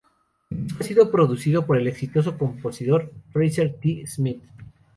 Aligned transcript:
El 0.49 0.63
disco 0.63 0.81
ha 0.81 0.83
sido 0.83 1.11
producido 1.11 1.67
por 1.67 1.77
el 1.77 1.85
exitoso 1.85 2.35
compositor 2.35 3.13
Fraser 3.31 3.75
T. 3.79 4.07
Smith. 4.07 4.41